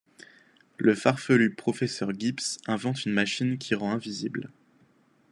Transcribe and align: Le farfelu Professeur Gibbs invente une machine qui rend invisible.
Le 0.79 0.95
farfelu 0.95 1.53
Professeur 1.53 2.11
Gibbs 2.17 2.57
invente 2.65 3.05
une 3.05 3.13
machine 3.13 3.59
qui 3.59 3.75
rend 3.75 3.91
invisible. 3.91 4.49